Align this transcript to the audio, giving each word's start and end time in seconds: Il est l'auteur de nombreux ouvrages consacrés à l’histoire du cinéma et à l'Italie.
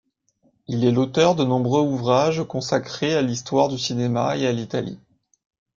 Il 0.65 0.83
est 0.83 0.91
l'auteur 0.91 1.35
de 1.35 1.43
nombreux 1.45 1.81
ouvrages 1.83 2.41
consacrés 2.47 3.13
à 3.13 3.21
l’histoire 3.21 3.67
du 3.69 3.77
cinéma 3.77 4.35
et 4.35 4.47
à 4.47 4.51
l'Italie. 4.51 4.97